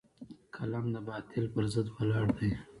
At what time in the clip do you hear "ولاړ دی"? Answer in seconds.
1.95-2.49